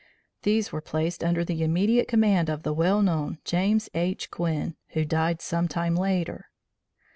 [0.41, 4.31] These were placed under the immediate command of the well known James H.
[4.31, 6.49] Quinn, who died some time later.